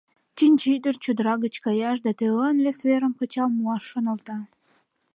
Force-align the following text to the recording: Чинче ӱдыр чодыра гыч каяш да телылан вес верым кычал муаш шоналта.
Чинче 0.35 0.67
ӱдыр 0.75 0.95
чодыра 1.03 1.35
гыч 1.43 1.55
каяш 1.65 1.97
да 2.05 2.11
телылан 2.19 2.57
вес 2.65 2.79
верым 2.87 3.13
кычал 3.19 3.49
муаш 3.57 3.83
шоналта. 3.91 4.37